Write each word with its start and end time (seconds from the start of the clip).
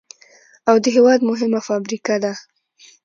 او 0.69 0.75
د 0.83 0.85
هېواد 0.95 1.19
مهمه 1.29 1.59
فابريكه 1.67 2.15
ده، 2.23 2.31